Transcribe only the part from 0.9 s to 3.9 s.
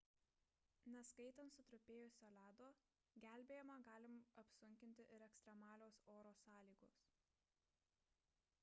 neskaitant sutrupėjusio ledo gelbėjimą